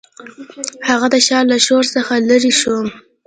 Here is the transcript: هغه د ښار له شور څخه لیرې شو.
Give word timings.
هغه 0.89 1.07
د 1.13 1.15
ښار 1.25 1.45
له 1.51 1.57
شور 1.65 1.83
څخه 1.95 2.13
لیرې 2.27 2.53
شو. 2.59 2.77